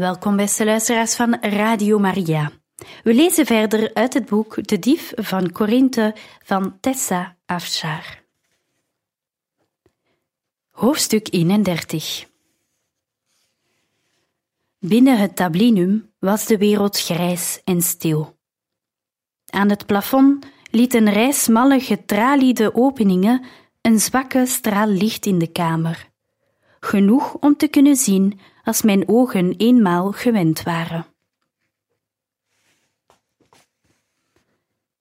[0.00, 2.50] Welkom beste luisteraars van Radio Maria.
[3.02, 6.14] We lezen verder uit het boek De Dief van Corinthe
[6.44, 8.22] van Tessa Afshar.
[10.70, 12.26] Hoofdstuk 31
[14.78, 18.38] Binnen het tablinum was de wereld grijs en stil.
[19.46, 23.44] Aan het plafond liet een rij smalle getraliede openingen
[23.80, 26.10] een zwakke straal licht in de kamer,
[26.80, 31.06] genoeg om te kunnen zien als mijn ogen eenmaal gewend waren.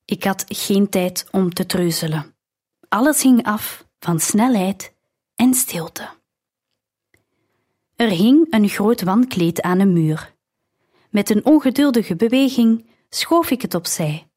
[0.05, 2.35] Ik had geen tijd om te treuzelen.
[2.87, 4.93] Alles hing af van snelheid
[5.35, 6.09] en stilte.
[7.95, 10.35] Er hing een groot wandkleed aan een muur.
[11.09, 14.29] Met een ongeduldige beweging schoof ik het opzij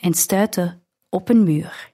[0.00, 1.93] en stuitte op een muur.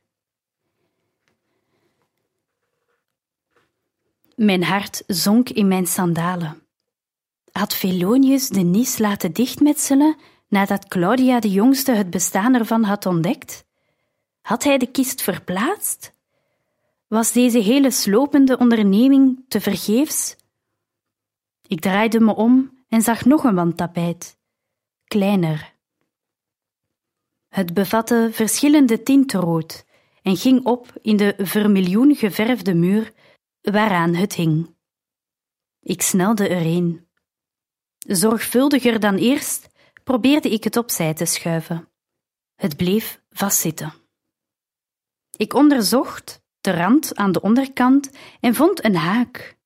[4.41, 6.63] Mijn hart zonk in mijn sandalen.
[7.53, 10.17] Had Velonius de nis laten dichtmetselen
[10.49, 13.65] nadat Claudia de jongste het bestaan ervan had ontdekt?
[14.41, 16.13] Had hij de kist verplaatst?
[17.07, 20.37] Was deze hele slopende onderneming te vergeefs?
[21.67, 24.37] Ik draaide me om en zag nog een wandtapijt,
[25.05, 25.75] kleiner.
[27.49, 29.85] Het bevatte verschillende tinten rood
[30.23, 33.13] en ging op in de vermiljoen geverfde muur
[33.61, 34.75] waaraan het hing.
[35.81, 37.09] Ik snelde erheen.
[37.99, 39.69] Zorgvuldiger dan eerst
[40.05, 41.89] probeerde ik het opzij te schuiven.
[42.55, 43.93] Het bleef vastzitten.
[45.37, 48.11] Ik onderzocht de rand aan de onderkant
[48.41, 49.59] en vond een haak.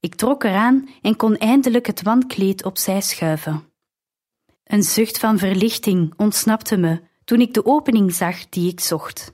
[0.00, 3.72] Ik trok eraan en kon eindelijk het wandkleed opzij schuiven.
[4.64, 9.32] Een zucht van verlichting ontsnapte me toen ik de opening zag die ik zocht.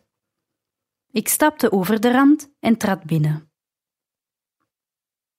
[1.12, 3.50] Ik stapte over de rand en trad binnen.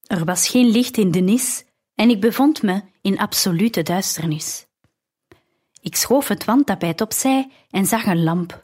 [0.01, 1.65] Er was geen licht in de nis
[1.95, 4.67] en ik bevond me in absolute duisternis.
[5.81, 8.63] Ik schoof het wandtapijt opzij en zag een lamp.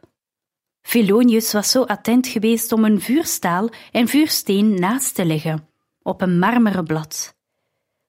[0.81, 5.69] Velonius was zo attent geweest om een vuurstaal en vuursteen naast te leggen,
[6.01, 7.35] op een marmeren blad.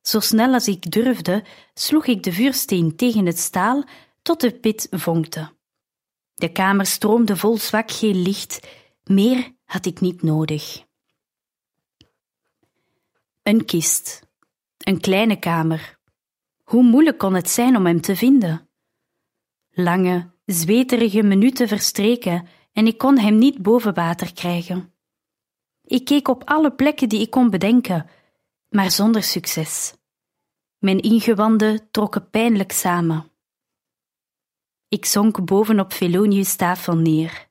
[0.03, 1.44] Zo snel als ik durfde,
[1.75, 3.84] sloeg ik de vuursteen tegen het staal
[4.22, 5.50] tot de pit vonkte.
[6.34, 8.66] De kamer stroomde vol zwak geel licht,
[9.08, 10.86] meer had ik niet nodig.
[13.42, 14.26] Een kist.
[14.78, 15.98] Een kleine kamer.
[16.62, 18.68] Hoe moeilijk kon het zijn om hem te vinden?
[19.70, 24.92] Lange, zweterige minuten verstreken en ik kon hem niet boven water krijgen.
[25.84, 28.10] Ik keek op alle plekken die ik kon bedenken,
[28.68, 29.94] maar zonder succes.
[30.78, 33.30] Mijn ingewanden trokken pijnlijk samen.
[34.88, 37.47] Ik zonk bovenop Velonius' tafel neer.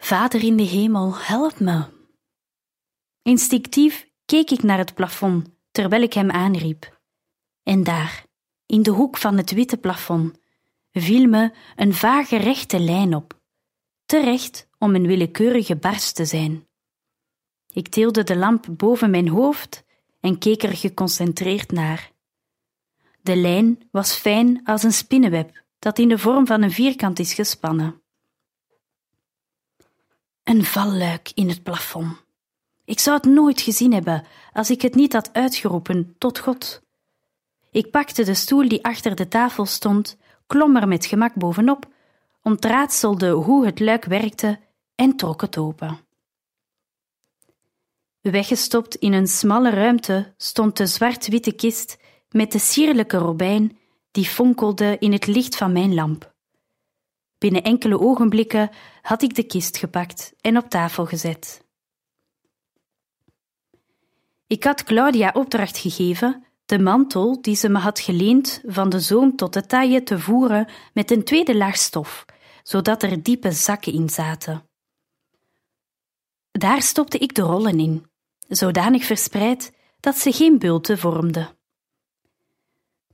[0.00, 1.84] Vader in de hemel, help me.
[3.22, 7.00] Instinctief keek ik naar het plafond terwijl ik hem aanriep.
[7.62, 8.24] En daar,
[8.66, 10.38] in de hoek van het witte plafond,
[10.92, 13.40] viel me een vage rechte lijn op,
[14.04, 16.66] te recht om een willekeurige barst te zijn.
[17.72, 19.84] Ik tilde de lamp boven mijn hoofd
[20.20, 22.12] en keek er geconcentreerd naar.
[23.22, 27.34] De lijn was fijn als een spinnenweb dat in de vorm van een vierkant is
[27.34, 28.02] gespannen.
[30.48, 32.16] Een valluik in het plafond.
[32.84, 36.82] Ik zou het nooit gezien hebben als ik het niet had uitgeroepen tot God.
[37.70, 40.16] Ik pakte de stoel die achter de tafel stond,
[40.46, 41.86] klom er met gemak bovenop,
[42.42, 44.60] ontraadselde hoe het luik werkte
[44.94, 45.98] en trok het open.
[48.20, 51.98] Weggestopt in een smalle ruimte stond de zwart-witte kist
[52.30, 53.78] met de sierlijke robijn
[54.10, 56.36] die fonkelde in het licht van mijn lamp.
[57.38, 58.70] Binnen enkele ogenblikken
[59.02, 61.66] had ik de kist gepakt en op tafel gezet.
[64.46, 69.36] Ik had Claudia opdracht gegeven de mantel die ze me had geleend van de zoom
[69.36, 72.24] tot de taille te voeren met een tweede laag stof,
[72.62, 74.68] zodat er diepe zakken in zaten.
[76.50, 78.06] Daar stopte ik de rollen in,
[78.48, 81.48] zodanig verspreid dat ze geen bulten vormden.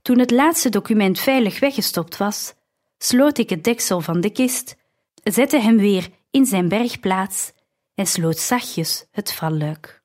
[0.01, 2.53] Toen het laatste document veilig weggestopt was,
[2.97, 4.75] sloot ik het deksel van de kist,
[5.23, 7.51] zette hem weer in zijn bergplaats
[7.93, 10.03] en sloot zachtjes het valluik.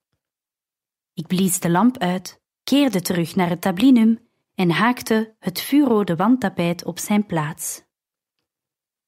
[1.15, 6.85] Ik blies de lamp uit, keerde terug naar het tablinum en haakte het vuurrode wandtapijt
[6.85, 7.83] op zijn plaats.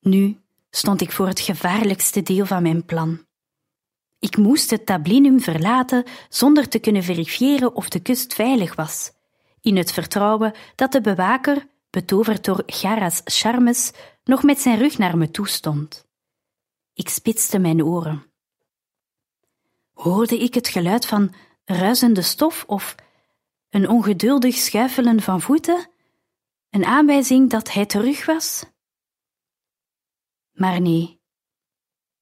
[0.00, 0.40] Nu
[0.70, 3.26] stond ik voor het gevaarlijkste deel van mijn plan.
[4.18, 9.12] Ik moest het tablinum verlaten zonder te kunnen verifiëren of de kust veilig was,
[9.60, 13.92] in het vertrouwen dat de bewaker, betoverd door Gara's charmes,
[14.24, 16.06] nog met zijn rug naar me toe stond.
[16.92, 18.32] Ik spitste mijn oren.
[19.92, 21.34] Hoorde ik het geluid van
[21.64, 22.94] ruisende stof of
[23.70, 25.90] een ongeduldig schuifelen van voeten?
[26.70, 28.64] Een aanwijzing dat hij terug was?
[30.52, 31.20] Maar nee,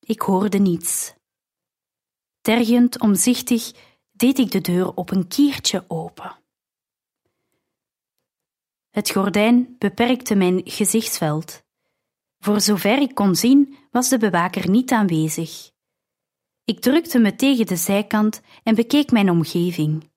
[0.00, 1.14] ik hoorde niets.
[2.40, 3.72] Tergend omzichtig
[4.10, 6.38] deed ik de deur op een kiertje open.
[8.90, 11.62] Het gordijn beperkte mijn gezichtsveld.
[12.38, 15.70] Voor zover ik kon zien, was de bewaker niet aanwezig.
[16.64, 20.10] Ik drukte me tegen de zijkant en bekeek mijn omgeving.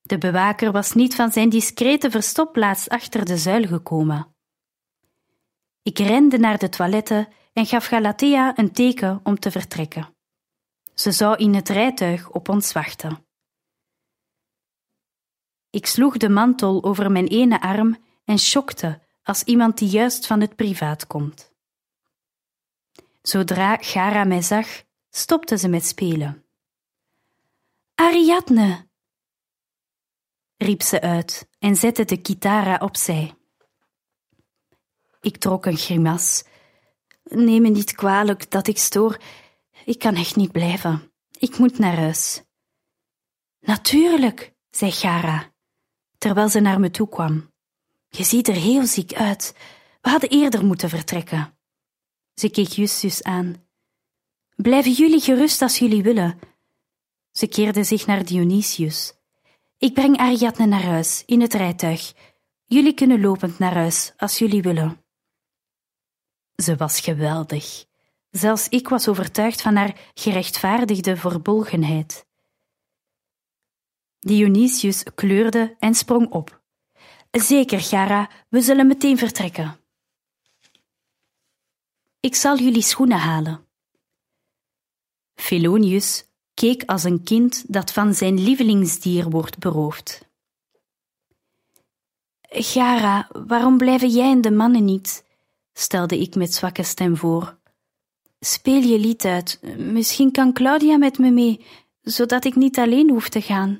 [0.00, 4.34] De bewaker was niet van zijn discrete verstopplaats achter de zuil gekomen.
[5.82, 10.14] Ik rende naar de toiletten en gaf Galatea een teken om te vertrekken.
[10.94, 13.29] Ze zou in het rijtuig op ons wachten.
[15.70, 20.40] Ik sloeg de mantel over mijn ene arm en schokte als iemand die juist van
[20.40, 21.52] het privaat komt.
[23.22, 24.66] Zodra Gara mij zag,
[25.10, 26.44] stopte ze met spelen.
[27.94, 28.88] Ariadne!
[30.56, 33.34] riep ze uit en zette de kitara opzij.
[35.20, 36.44] Ik trok een grimas.
[37.22, 39.20] Neem me niet kwalijk dat ik stoor.
[39.84, 41.12] Ik kan echt niet blijven.
[41.38, 42.42] Ik moet naar huis.
[43.60, 45.49] Natuurlijk, zei Gara,
[46.20, 47.50] terwijl ze naar me toe kwam.
[48.08, 49.54] Je ziet er heel ziek uit.
[50.00, 51.58] We hadden eerder moeten vertrekken.
[52.34, 53.64] Ze keek Justus aan.
[54.56, 56.38] Blijven jullie gerust als jullie willen.
[57.32, 59.12] Ze keerde zich naar Dionysius.
[59.78, 62.12] Ik breng Ariadne naar huis, in het rijtuig.
[62.64, 65.04] Jullie kunnen lopend naar huis, als jullie willen.
[66.56, 67.84] Ze was geweldig.
[68.30, 72.26] Zelfs ik was overtuigd van haar gerechtvaardigde verbolgenheid.
[74.20, 76.60] Dionysius kleurde en sprong op.
[77.30, 79.80] Zeker, Gara, we zullen meteen vertrekken.
[82.20, 83.64] Ik zal jullie schoenen halen.
[85.34, 86.24] Felonius
[86.54, 90.28] keek als een kind dat van zijn lievelingsdier wordt beroofd.
[92.40, 95.24] Gara, waarom blijven jij en de mannen niet?
[95.72, 97.58] stelde ik met zwakke stem voor.
[98.40, 99.60] Speel je lied uit.
[99.76, 101.64] Misschien kan Claudia met me mee,
[102.00, 103.78] zodat ik niet alleen hoef te gaan.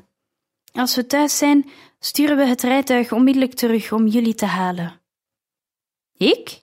[0.73, 5.01] Als we thuis zijn, sturen we het rijtuig onmiddellijk terug om jullie te halen.
[6.17, 6.63] Ik?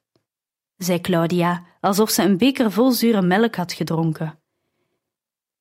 [0.78, 4.40] zei Claudia, alsof ze een beker vol zure melk had gedronken.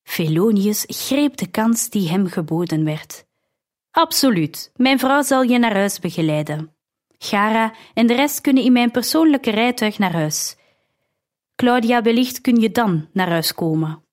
[0.03, 3.25] Felonius greep de kans die hem geboden werd.
[3.91, 6.75] Absoluut, mijn vrouw zal je naar huis begeleiden.
[7.17, 10.55] Gara en de rest kunnen in mijn persoonlijke rijtuig naar huis.
[11.55, 14.03] Claudia, wellicht kun je dan naar huis komen.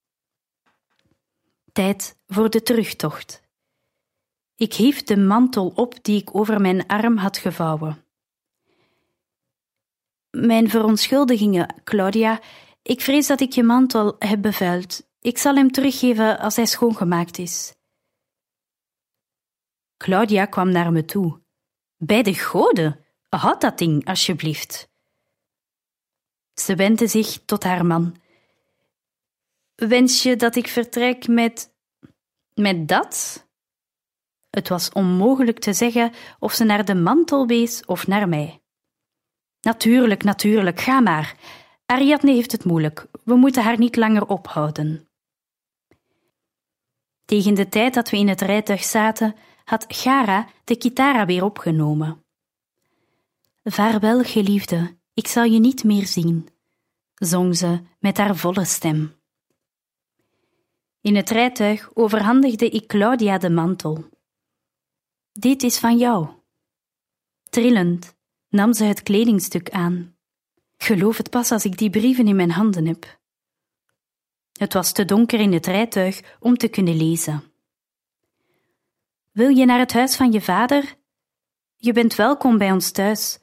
[1.73, 3.44] Tijd voor de terugtocht.
[4.57, 8.05] Ik hief de mantel op die ik over mijn arm had gevouwen.
[10.31, 12.41] Mijn verontschuldigingen, Claudia.
[12.83, 15.09] Ik vrees dat ik je mantel heb bevuild.
[15.21, 17.75] Ik zal hem teruggeven als hij schoongemaakt is.
[19.97, 21.41] Claudia kwam naar me toe.
[21.97, 24.89] Bij de goden, houd dat ding, alsjeblieft.
[26.55, 28.17] Ze wendde zich tot haar man.
[29.75, 31.75] Wens je dat ik vertrek met.
[32.55, 33.44] met dat?
[34.55, 38.63] Het was onmogelijk te zeggen of ze naar de mantel wees of naar mij.
[39.61, 41.37] Natuurlijk, natuurlijk, ga maar.
[41.87, 43.07] Ariadne heeft het moeilijk.
[43.25, 45.09] We moeten haar niet langer ophouden.
[47.25, 49.35] Tegen de tijd dat we in het rijtuig zaten,
[49.65, 52.25] had Gara de kitara weer opgenomen.
[53.65, 56.49] Vaarwel, geliefde, ik zal je niet meer zien,
[57.15, 59.15] zong ze met haar volle stem.
[61.01, 64.13] In het rijtuig overhandigde ik Claudia de mantel.
[65.39, 66.29] Dit is van jou.
[67.51, 68.17] Trillend
[68.49, 70.17] nam ze het kledingstuk aan.
[70.77, 73.19] Geloof het pas als ik die brieven in mijn handen heb.
[74.53, 77.43] Het was te donker in het rijtuig om te kunnen lezen.
[79.33, 80.95] Wil je naar het huis van je vader?
[81.77, 83.39] Je bent welkom bij ons thuis.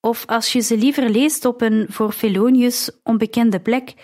[0.00, 3.94] Of als je ze liever leest op een voor Felonius onbekende plek,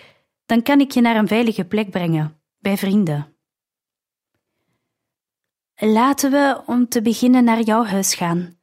[0.45, 3.28] dan kan ik je naar een veilige plek brengen, bij vrienden.
[5.81, 8.59] Laten we om te beginnen naar jouw huis gaan.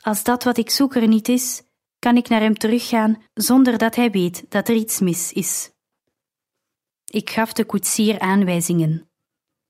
[0.00, 1.62] Als dat wat ik zoek er niet is,
[1.98, 5.70] kan ik naar hem teruggaan zonder dat hij weet dat er iets mis is.
[7.04, 9.10] Ik gaf de koetsier aanwijzingen.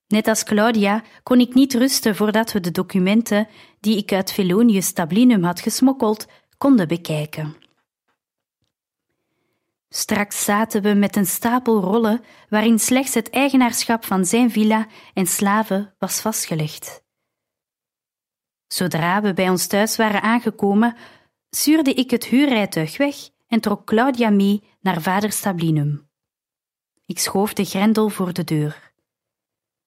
[0.07, 3.49] Net als Claudia kon ik niet rusten voordat we de documenten
[3.81, 6.27] die ik uit Felonius Tablinum had gesmokkeld
[6.59, 7.64] konden bekijken.
[9.97, 15.27] Straks zaten we met een stapel rollen waarin slechts het eigenaarschap van zijn villa en
[15.27, 17.03] slaven was vastgelegd.
[18.67, 20.97] Zodra we bij ons thuis waren aangekomen,
[21.51, 26.09] stuurde ik het huurrijtuig weg en trok Claudia mee naar vader Stablinum.
[27.07, 28.93] Ik schoof de grendel voor de deur.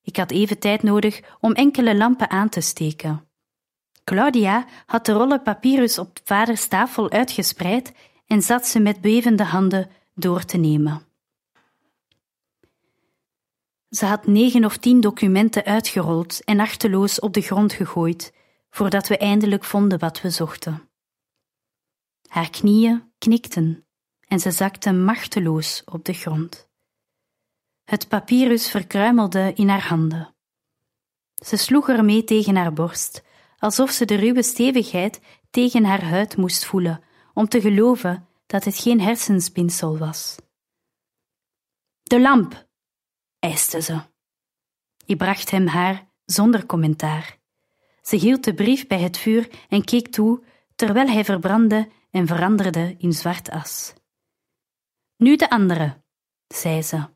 [0.01, 3.27] Ik had even tijd nodig om enkele lampen aan te steken.
[4.03, 7.91] Claudia had de rollen papyrus op vaders tafel uitgespreid
[8.27, 11.01] en zat ze met bevende handen door te nemen.
[13.89, 18.33] Ze had negen of tien documenten uitgerold en achteloos op de grond gegooid,
[18.69, 20.89] voordat we eindelijk vonden wat we zochten.
[22.27, 23.85] Haar knieën knikten
[24.27, 26.69] en ze zakte machteloos op de grond.
[27.83, 30.35] Het papyrus verkruimelde in haar handen.
[31.33, 33.23] Ze sloeg ermee tegen haar borst,
[33.57, 35.19] alsof ze de ruwe stevigheid
[35.49, 37.03] tegen haar huid moest voelen
[37.37, 40.35] om te geloven dat het geen hersenspinsel was.
[42.03, 42.67] De lamp,
[43.39, 44.01] eiste ze.
[45.05, 47.37] Ik bracht hem haar zonder commentaar.
[48.01, 50.43] Ze hield de brief bij het vuur en keek toe
[50.75, 53.93] terwijl hij verbrandde en veranderde in zwart as.
[55.17, 56.03] Nu de andere,
[56.47, 57.09] zei ze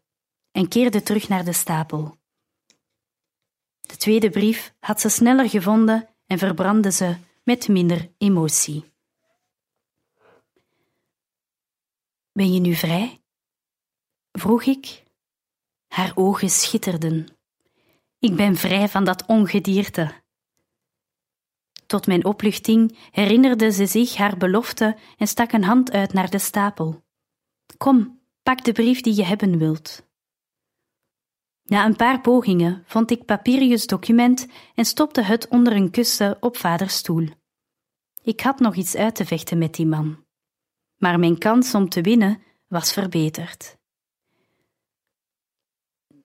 [0.52, 2.18] en keerde terug naar de stapel.
[3.82, 8.91] De tweede brief had ze sneller gevonden en verbrandde ze met minder emotie.
[12.42, 13.22] Ben je nu vrij?
[14.32, 15.04] vroeg ik.
[15.88, 17.28] Haar ogen schitterden.
[18.20, 20.24] Ik ben vrij van dat ongedierte.
[21.86, 26.40] Tot mijn opluchting herinnerde ze zich haar belofte en stak een hand uit naar de
[26.40, 27.04] stapel.
[27.78, 30.08] Kom, pak de brief die je hebben wilt.
[31.64, 36.58] Na een paar pogingen vond ik Papirius document en stopte het onder een kussen op
[36.58, 37.28] vaders stoel.
[38.22, 40.30] Ik had nog iets uit te vechten met die man
[41.02, 43.78] maar mijn kans om te winnen was verbeterd.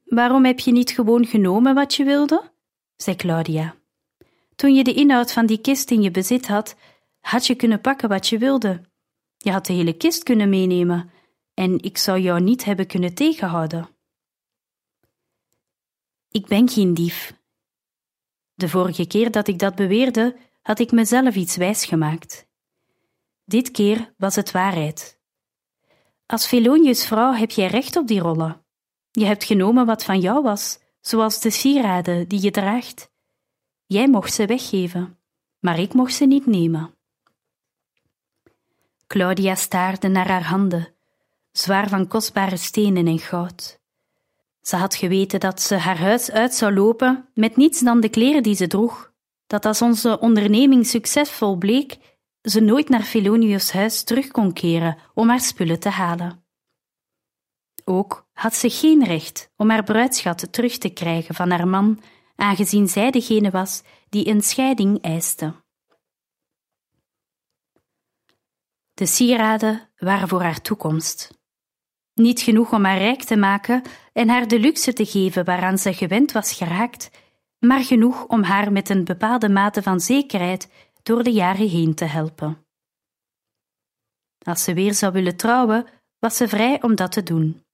[0.04, 2.52] Waarom heb je niet gewoon genomen wat je wilde?
[2.96, 3.74] zei Claudia.
[4.56, 6.76] Toen je de inhoud van die kist in je bezit had,
[7.20, 8.80] had je kunnen pakken wat je wilde.
[9.36, 11.10] Je had de hele kist kunnen meenemen
[11.54, 13.88] en ik zou jou niet hebben kunnen tegenhouden.
[16.30, 17.34] Ik ben geen dief.
[18.54, 22.45] De vorige keer dat ik dat beweerde, had ik mezelf iets wijsgemaakt.
[23.48, 25.18] Dit keer was het waarheid.
[26.26, 28.64] Als Felonius vrouw heb jij recht op die rollen.
[29.10, 33.10] Je hebt genomen wat van jou was, zoals de sieraden die je draagt.
[33.84, 35.18] Jij mocht ze weggeven,
[35.60, 36.94] maar ik mocht ze niet nemen.
[39.06, 40.94] Claudia staarde naar haar handen,
[41.52, 43.80] zwaar van kostbare stenen en goud.
[44.60, 48.42] Ze had geweten dat ze haar huis uit zou lopen met niets dan de kleren
[48.42, 49.12] die ze droeg,
[49.46, 52.15] dat als onze onderneming succesvol bleek,
[52.50, 56.44] ze nooit naar Felonius' huis terug kon keren om haar spullen te halen.
[57.84, 62.02] Ook had ze geen recht om haar bruidschat terug te krijgen van haar man,
[62.36, 65.54] aangezien zij degene was die een scheiding eiste.
[68.94, 71.38] De sieraden waren voor haar toekomst.
[72.14, 75.94] Niet genoeg om haar rijk te maken en haar de luxe te geven waaraan ze
[75.94, 77.10] gewend was geraakt,
[77.58, 80.68] maar genoeg om haar met een bepaalde mate van zekerheid
[81.06, 82.66] door de jaren heen te helpen.
[84.38, 85.86] Als ze weer zou willen trouwen,
[86.18, 87.64] was ze vrij om dat te doen.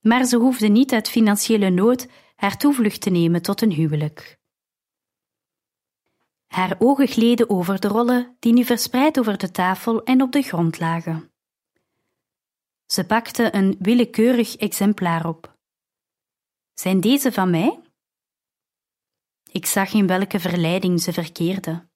[0.00, 4.38] Maar ze hoefde niet uit financiële nood haar toevlucht te nemen tot een huwelijk.
[6.46, 10.42] Haar ogen gleden over de rollen die nu verspreid over de tafel en op de
[10.42, 11.32] grond lagen.
[12.86, 15.56] Ze pakte een willekeurig exemplaar op.
[16.74, 17.80] Zijn deze van mij?
[19.50, 21.88] Ik zag in welke verleiding ze verkeerde.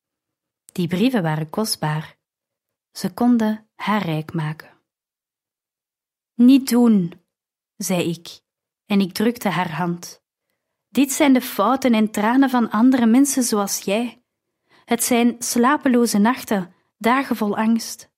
[0.73, 2.19] Die brieven waren kostbaar.
[2.93, 4.71] Ze konden haar rijk maken.
[6.35, 7.13] Niet doen,
[7.77, 8.41] zei ik,
[8.87, 10.23] en ik drukte haar hand.
[10.89, 14.23] Dit zijn de fouten en tranen van andere mensen zoals jij.
[14.85, 18.11] Het zijn slapeloze nachten, dagen vol angst.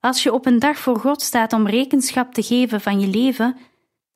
[0.00, 3.56] Als je op een dag voor God staat om rekenschap te geven van je leven,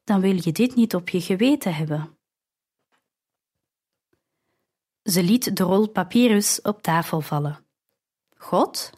[0.04, 2.18] dan wil je dit niet op je geweten hebben.
[5.10, 7.66] Ze liet de rol papyrus op tafel vallen.
[8.36, 8.90] God?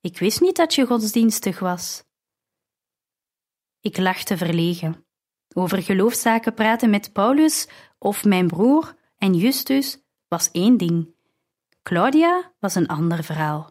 [0.00, 2.04] Ik wist niet dat je godsdienstig was.
[3.80, 5.06] Ik lachte verlegen.
[5.54, 11.14] Over geloofszaken praten met Paulus of mijn broer en Justus was één ding.
[11.82, 13.70] Claudia was een ander verhaal.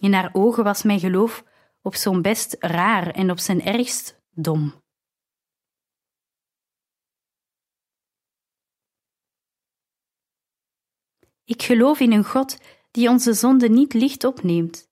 [0.00, 1.44] In haar ogen was mijn geloof
[1.82, 4.79] op zo'n best raar en op zijn ergst dom.
[11.50, 12.58] Ik geloof in een God
[12.90, 14.90] die onze zonde niet licht opneemt.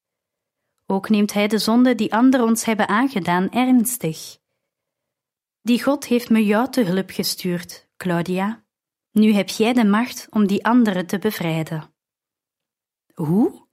[0.87, 4.39] Ook neemt Hij de zonde die anderen ons hebben aangedaan ernstig.
[5.63, 8.65] Die God heeft me jou te hulp gestuurd, Claudia.
[9.11, 11.95] Nu heb jij de macht om die anderen te bevrijden.
[13.15, 13.69] Hoe?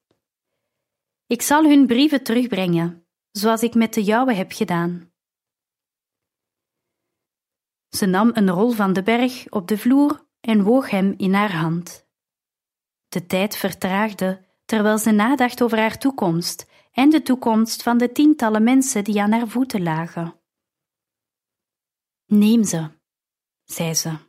[1.27, 5.11] Ik zal hun brieven terugbrengen, zoals ik met de jouwe heb gedaan.
[7.89, 11.55] Ze nam een rol van de berg op de vloer en woog hem in haar
[11.55, 12.04] hand.
[13.15, 18.63] De tijd vertraagde terwijl ze nadacht over haar toekomst en de toekomst van de tientallen
[18.63, 20.39] mensen die aan haar voeten lagen.
[22.25, 22.89] Neem ze,
[23.63, 24.24] zei ze.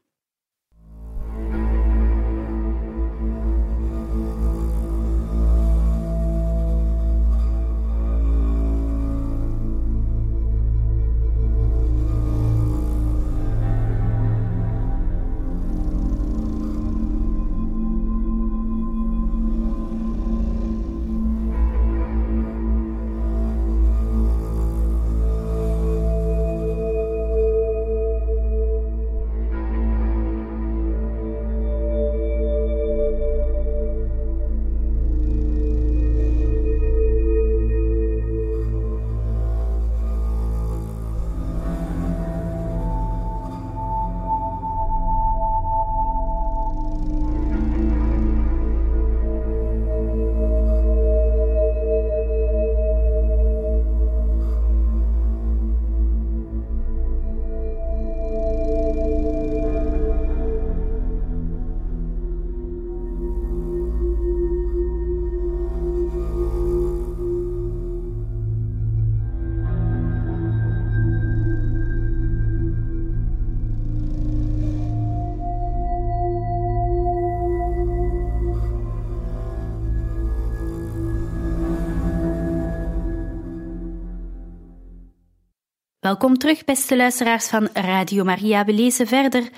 [86.07, 88.65] Welkom terug, beste luisteraars van Radio Maria.
[88.65, 89.51] We lezen verder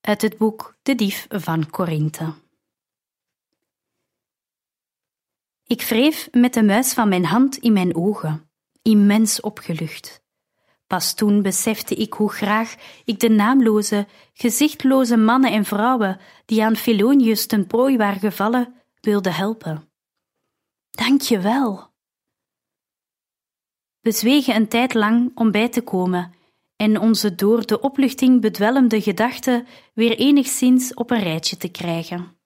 [0.00, 2.32] uit het boek De Dief van Korinthe.
[5.66, 8.50] Ik wreef met de muis van mijn hand in mijn ogen,
[8.82, 10.22] immens opgelucht.
[10.86, 12.74] Pas toen besefte ik hoe graag
[13.04, 19.30] ik de naamloze, gezichtloze mannen en vrouwen die aan Felonius ten prooi waren gevallen, wilde
[19.30, 19.90] helpen.
[20.90, 21.89] Dank je wel.
[24.00, 26.34] We zwegen een tijd lang om bij te komen
[26.76, 32.38] en onze door de opluchting bedwelmde gedachten weer enigszins op een rijtje te krijgen.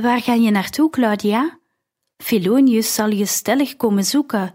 [0.00, 1.58] Waar ga je naartoe, Claudia?
[2.16, 4.54] Felonius zal je stellig komen zoeken.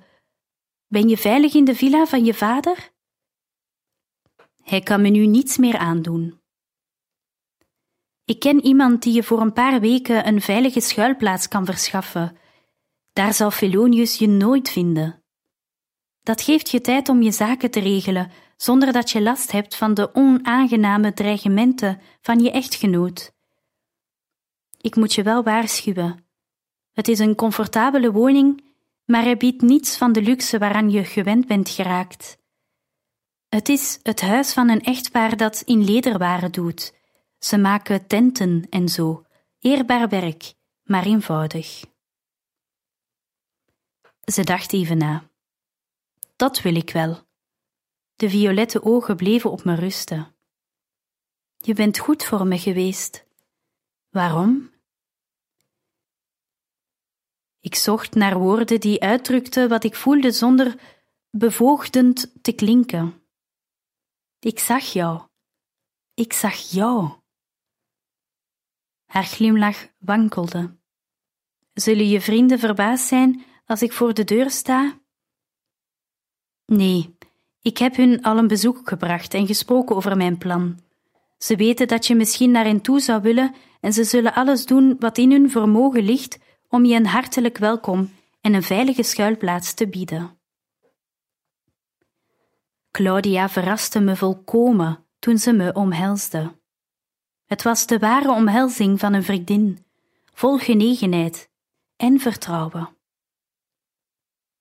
[0.87, 2.93] Ben je veilig in de villa van je vader?
[4.63, 6.41] Hij kan me nu niets meer aandoen.
[8.25, 12.37] Ik ken iemand die je voor een paar weken een veilige schuilplaats kan verschaffen
[13.15, 15.23] daar zal Felonius je nooit vinden.
[16.21, 19.93] Dat geeft je tijd om je zaken te regelen, zonder dat je last hebt van
[19.93, 23.31] de onaangename dreigementen van je echtgenoot.
[24.81, 26.25] Ik moet je wel waarschuwen.
[26.93, 28.63] Het is een comfortabele woning,
[29.05, 32.37] maar hij biedt niets van de luxe waaraan je gewend bent geraakt.
[33.49, 36.93] Het is het huis van een echtpaar dat in lederwaren doet.
[37.39, 39.25] Ze maken tenten en zo.
[39.59, 41.93] Eerbaar werk, maar eenvoudig.
[44.25, 45.29] Ze dacht even na.
[46.35, 47.27] Dat wil ik wel.
[48.15, 50.35] De violette ogen bleven op me rusten.
[51.57, 53.25] Je bent goed voor me geweest.
[54.09, 54.73] Waarom?
[57.59, 60.79] Ik zocht naar woorden die uitdrukten wat ik voelde zonder
[61.29, 63.23] bevoogdend te klinken.
[64.39, 65.21] Ik zag jou.
[66.13, 67.11] Ik zag jou.
[69.05, 70.77] Haar glimlach wankelde.
[71.73, 74.99] Zullen je vrienden verbaasd zijn als ik voor de deur sta?
[76.65, 77.17] Nee,
[77.61, 80.79] ik heb hun al een bezoek gebracht en gesproken over mijn plan.
[81.37, 84.95] Ze weten dat je misschien naar hen toe zou willen en ze zullen alles doen
[84.99, 89.87] wat in hun vermogen ligt om je een hartelijk welkom en een veilige schuilplaats te
[89.87, 90.37] bieden.
[92.91, 96.55] Claudia verraste me volkomen toen ze me omhelsde.
[97.45, 99.85] Het was de ware omhelzing van een vriendin,
[100.33, 101.49] vol genegenheid
[101.95, 102.94] en vertrouwen.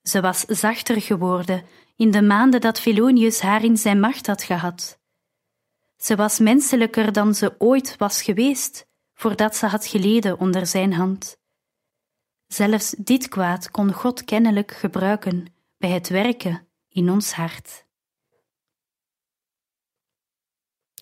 [0.08, 1.64] Ze was zachter geworden
[1.96, 4.98] in de maanden dat Felonius haar in zijn macht had gehad.
[5.96, 11.36] Ze was menselijker dan ze ooit was geweest voordat ze had geleden onder zijn hand.
[12.46, 17.86] Zelfs dit kwaad kon God kennelijk gebruiken bij het werken in ons hart.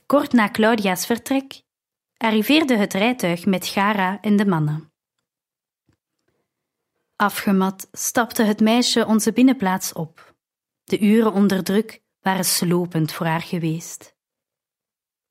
[0.06, 1.62] Kort na Claudia's vertrek,
[2.16, 4.91] arriveerde het rijtuig met Gara en de mannen.
[7.22, 10.34] Afgemat stapte het meisje onze binnenplaats op.
[10.84, 14.16] De uren onder druk waren slopend voor haar geweest.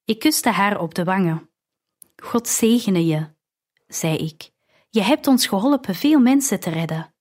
[0.06, 1.50] Ik kuste haar op de wangen.
[2.16, 3.36] God zegene je,
[3.88, 4.52] zei ik.
[4.90, 7.16] Je hebt ons geholpen veel mensen te redden.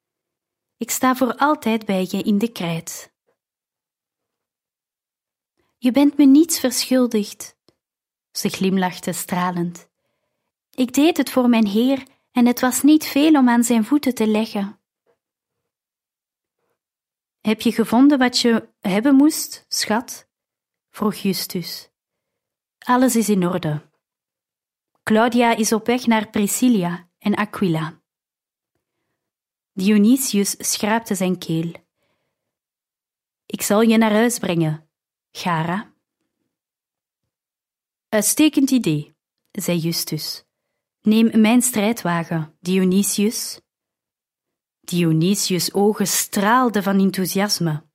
[0.76, 3.12] Ik sta voor altijd bij je in de krijt.
[5.78, 7.56] Je bent me niets verschuldigd.
[8.32, 9.88] Ze glimlachte stralend.
[10.70, 14.14] Ik deed het voor mijn Heer en het was niet veel om aan zijn voeten
[14.14, 14.80] te leggen.
[17.40, 20.28] Heb je gevonden wat je hebben moest, schat?
[20.90, 21.90] vroeg Justus.
[22.78, 23.88] Alles is in orde.
[25.02, 28.00] Claudia is op weg naar Priscilla en Aquila.
[29.72, 31.72] Dionysius schraapte zijn keel.
[33.46, 34.90] Ik zal je naar huis brengen,
[35.32, 35.94] Gara.
[38.08, 39.14] Uitstekend idee,
[39.50, 40.44] zei Justus.
[41.02, 43.60] Neem mijn strijdwagen, Dionysius.
[44.80, 47.88] Dionysius' ogen straalden van enthousiasme.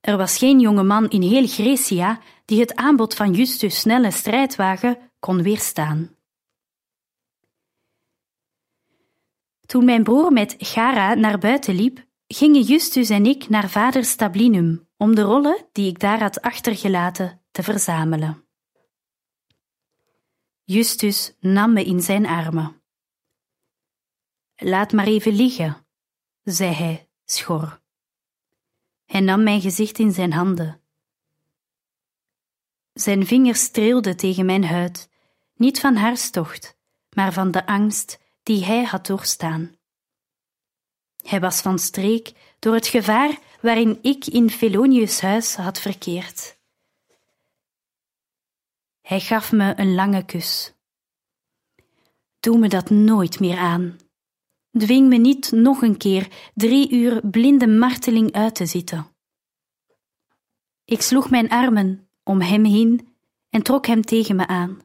[0.00, 4.98] Er was geen jonge man in heel Grecia die het aanbod van Justus' snelle strijdwagen
[5.18, 6.16] kon weerstaan.
[9.66, 14.88] Toen mijn broer met Gara naar buiten liep, gingen Justus en ik naar vader Stablinum
[14.96, 18.47] om de rollen die ik daar had achtergelaten te verzamelen.
[20.70, 22.82] Justus nam me in zijn armen.
[24.56, 25.86] Laat maar even liggen,
[26.42, 27.80] zei hij schor.
[29.04, 30.80] Hij nam mijn gezicht in zijn handen.
[32.92, 35.10] Zijn vingers streelden tegen mijn huid,
[35.54, 36.76] niet van hartstocht,
[37.14, 39.76] maar van de angst die hij had doorstaan.
[41.24, 46.57] Hij was van streek door het gevaar waarin ik in Felonius' huis had verkeerd.
[49.08, 50.74] Hij gaf me een lange kus.
[52.40, 53.96] Doe me dat nooit meer aan.
[54.70, 59.06] Dwing me niet nog een keer drie uur blinde marteling uit te zitten.
[60.84, 63.16] Ik sloeg mijn armen om hem heen
[63.48, 64.80] en trok hem tegen me aan.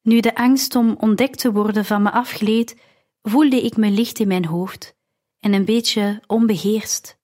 [0.00, 2.80] Nu de angst om ontdekt te worden van me afgleed,
[3.22, 4.94] voelde ik me licht in mijn hoofd
[5.38, 7.18] en een beetje onbeheerst.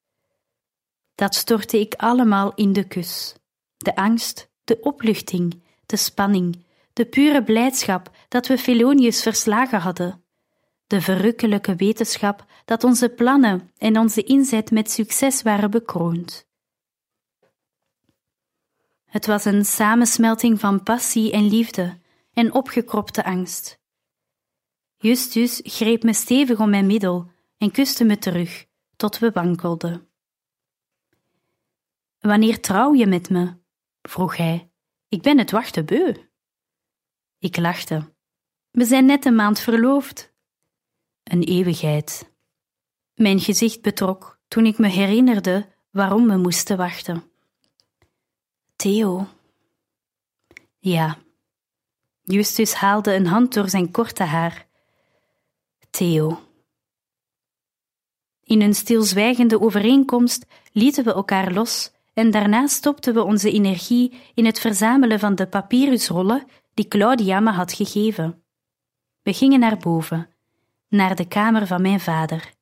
[1.14, 3.34] Dat stortte ik allemaal in de kus.
[3.76, 10.24] De angst, de opluchting, de spanning, de pure blijdschap dat we Felonius verslagen hadden,
[10.86, 16.46] de verrukkelijke wetenschap dat onze plannen en onze inzet met succes waren bekroond.
[19.04, 21.98] Het was een samensmelting van passie en liefde
[22.32, 23.80] en opgekropte angst.
[24.96, 30.08] Justus greep me stevig om mijn middel en kuste me terug, tot we wankelden.
[32.18, 33.56] Wanneer trouw je met me?
[34.02, 34.70] vroeg hij.
[35.08, 36.14] Ik ben het wachten beu.
[37.38, 38.12] Ik lachte.
[38.70, 40.32] We zijn net een maand verloofd.
[41.22, 42.32] Een eeuwigheid.
[43.14, 47.30] Mijn gezicht betrok toen ik me herinnerde waarom we moesten wachten.
[48.76, 49.26] Theo.
[50.78, 51.18] Ja.
[52.22, 54.66] Justus haalde een hand door zijn korte haar.
[55.90, 56.40] Theo.
[58.42, 64.44] In een stilzwijgende overeenkomst lieten we elkaar los en daarna stopten we onze energie in
[64.44, 68.42] het verzamelen van de papyrusrollen die Claudia me had gegeven.
[69.22, 70.28] We gingen naar boven,
[70.88, 72.52] naar de kamer van mijn vader.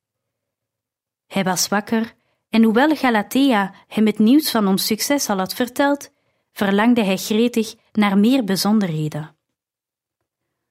[1.27, 2.13] Hij was wakker
[2.49, 6.11] en hoewel Galatea hem het nieuws van ons succes al had verteld,
[6.51, 9.35] verlangde hij gretig naar meer bijzonderheden.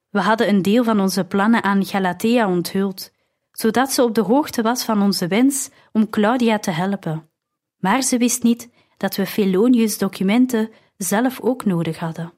[0.09, 3.11] We hadden een deel van onze plannen aan Galatea onthuld,
[3.51, 7.29] zodat ze op de hoogte was van onze wens om Claudia te helpen.
[7.77, 12.33] Maar ze wist niet dat we Felonius' documenten zelf ook nodig hadden.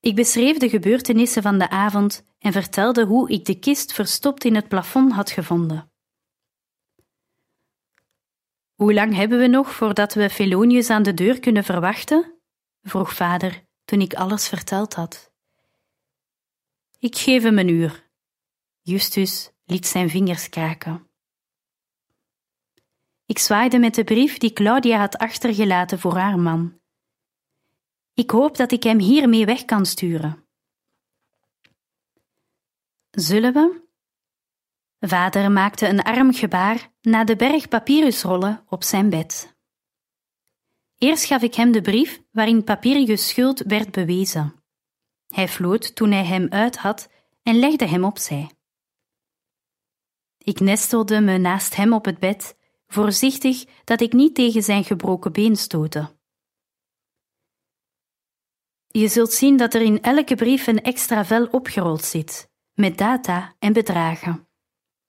[0.00, 4.54] Ik beschreef de gebeurtenissen van de avond en vertelde hoe ik de kist verstopt in
[4.54, 5.90] het plafond had gevonden.
[8.74, 12.38] Hoe lang hebben we nog voordat we Felonius aan de deur kunnen verwachten?
[12.82, 15.32] vroeg vader toen ik alles verteld had.
[16.98, 18.10] Ik geef hem een uur.
[18.80, 21.07] Justus liet zijn vingers kraken.
[23.28, 26.80] Ik zwaaide met de brief die Claudia had achtergelaten voor haar man.
[28.14, 30.46] Ik hoop dat ik hem hiermee weg kan sturen.
[33.10, 33.86] Zullen we?
[35.00, 39.56] Vader maakte een armgebaar naar de berg papyrusrollen op zijn bed.
[40.98, 44.62] Eerst gaf ik hem de brief waarin Papirius' schuld werd bewezen.
[45.26, 47.10] Hij floot toen hij hem uit had
[47.42, 48.50] en legde hem opzij.
[50.38, 52.57] Ik nestelde me naast hem op het bed,
[52.88, 56.16] voorzichtig dat ik niet tegen zijn gebroken been stootte.
[58.86, 63.54] Je zult zien dat er in elke brief een extra vel opgerold zit, met data
[63.58, 64.48] en bedragen.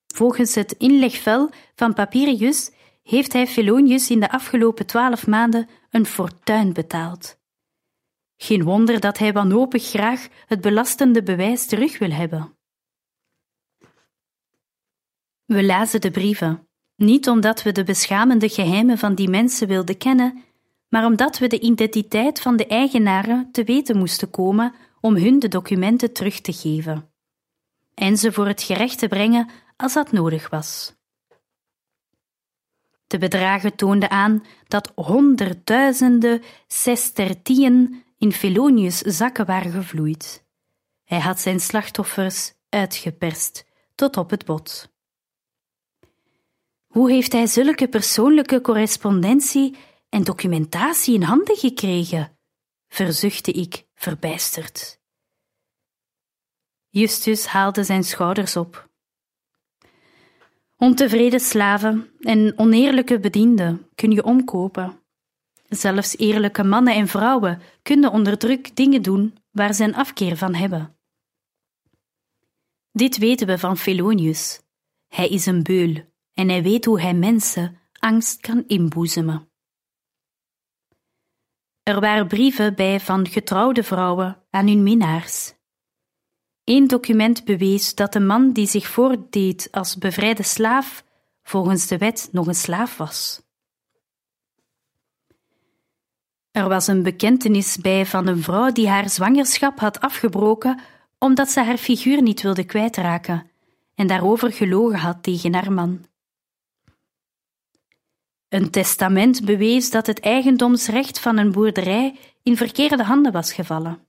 [0.08, 2.72] Volgens het inlegvel van Papirius
[3.04, 7.40] heeft hij Felonius in de afgelopen twaalf maanden een fortuin betaald.
[8.38, 12.58] Geen wonder dat hij wanhopig graag het belastende bewijs terug wil hebben.
[15.46, 16.69] We lazen de brieven,
[17.00, 20.44] niet omdat we de beschamende geheimen van die mensen wilden kennen,
[20.90, 25.48] maar omdat we de identiteit van de eigenaren te weten moesten komen om hun de
[25.48, 27.10] documenten terug te geven
[28.00, 30.98] en ze voor het gerecht te brengen als dat nodig was.
[33.08, 40.46] De bedragen toonden aan dat honderdduizenden sestertien in Felonius' zakken waren gevloeid.
[41.04, 44.92] Hij had zijn slachtoffers uitgeperst tot op het bot.
[46.90, 49.76] Hoe heeft hij zulke persoonlijke correspondentie
[50.10, 52.38] en documentatie in handen gekregen?
[52.88, 55.00] verzuchtte ik verbijsterd.
[56.90, 58.90] Justus haalde zijn schouders op.
[60.78, 65.00] Ontevreden slaven en oneerlijke bedienden kun je omkopen.
[65.68, 70.54] Zelfs eerlijke mannen en vrouwen kunnen onder druk dingen doen waar ze een afkeer van
[70.54, 70.98] hebben.
[72.92, 74.62] Dit weten we van Felonius.
[75.08, 76.09] Hij is een beul
[76.40, 79.50] en hij weet hoe hij mensen angst kan inboezemen.
[81.84, 85.54] Er waren brieven bij van getrouwde vrouwen aan hun minnaars.
[86.64, 91.04] Eén document bewees dat de man die zich voordeed als bevrijde slaaf
[91.44, 93.42] volgens de wet nog een slaaf was.
[96.52, 100.80] Er was een bekentenis bij van een vrouw die haar zwangerschap had afgebroken
[101.18, 103.52] omdat ze haar figuur niet wilde kwijtraken
[103.96, 106.09] en daarover gelogen had tegen haar man.
[108.50, 114.08] Een testament bewees dat het eigendomsrecht van een boerderij in verkeerde handen was gevallen.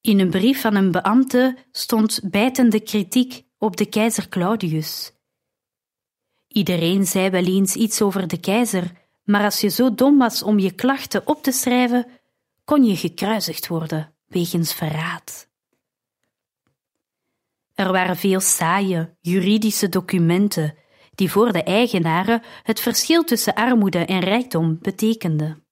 [0.00, 5.12] In een brief van een beambte stond bijtende kritiek op de keizer Claudius.
[6.48, 8.92] Iedereen zei wel eens iets over de keizer,
[9.24, 12.06] maar als je zo dom was om je klachten op te schrijven,
[12.64, 15.48] kon je gekruisigd worden wegens verraad.
[17.74, 20.74] Er waren veel saaie juridische documenten
[21.16, 25.64] die voor de eigenaren het verschil tussen armoede en rijkdom betekenden.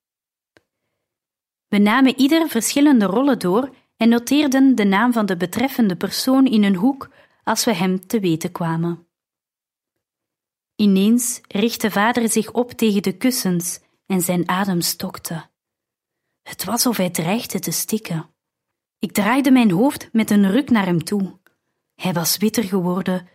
[1.68, 6.62] We namen ieder verschillende rollen door en noteerden de naam van de betreffende persoon in
[6.62, 7.11] een hoek
[7.44, 9.07] als we hem te weten kwamen.
[10.76, 15.48] Ineens richtte vader zich op tegen de kussens en zijn adem stokte.
[16.42, 18.30] Het was of hij dreigde te stikken.
[18.98, 21.38] Ik draaide mijn hoofd met een ruk naar hem toe.
[21.94, 23.28] Hij was witter geworden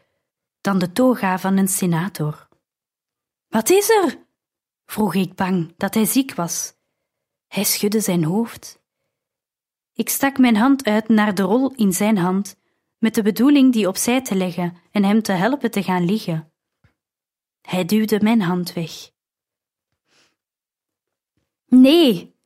[0.62, 2.48] dan de toga van een senator.
[3.48, 4.28] Wat is er?
[4.86, 6.74] vroeg ik bang dat hij ziek was.
[7.48, 8.82] Hij schudde zijn hoofd.
[9.94, 12.56] Ik stak mijn hand uit naar de rol in zijn hand,
[12.98, 16.54] met de bedoeling die opzij te leggen en hem te helpen te gaan liggen.
[17.62, 19.12] Hij duwde mijn hand weg.
[21.66, 22.38] Nee!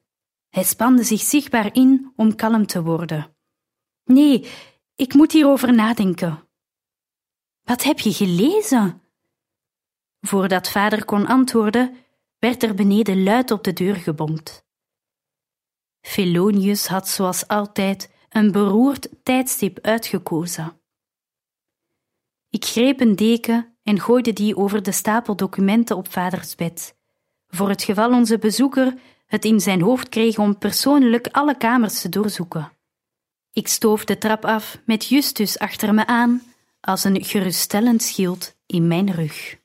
[0.49, 3.35] Hij spande zich zichtbaar in om kalm te worden.
[4.03, 4.49] Nee,
[4.95, 6.47] ik moet hierover nadenken.
[7.63, 9.01] Wat heb je gelezen?
[10.21, 11.97] Voordat vader kon antwoorden,
[12.39, 14.65] werd er beneden luid op de deur gebonkt.
[16.01, 20.79] Felonius had zoals altijd een beroerd tijdstip uitgekozen.
[22.49, 26.95] Ik greep een deken en gooide die over de stapel documenten op vaders bed,
[27.47, 28.93] voor het geval onze bezoeker
[29.25, 32.71] het in zijn hoofd kreeg om persoonlijk alle kamers te doorzoeken.
[33.51, 36.52] Ik stoof de trap af met Justus achter me aan
[36.85, 39.61] als een geruststellend schild in mijn rug.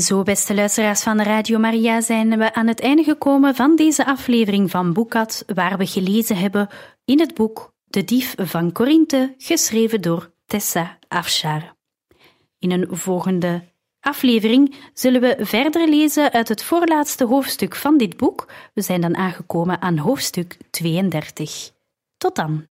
[0.00, 4.06] Zo, beste luisteraars van de Radio Maria, zijn we aan het einde gekomen van deze
[4.06, 6.68] aflevering van Boekat, waar we gelezen hebben
[7.04, 11.76] in het boek De Dief van Corinthe, geschreven door Tessa Afshar.
[12.58, 13.62] In een volgende
[14.00, 18.52] aflevering zullen we verder lezen uit het voorlaatste hoofdstuk van dit boek.
[18.74, 21.70] We zijn dan aangekomen aan hoofdstuk 32.
[22.16, 22.66] Tot dan.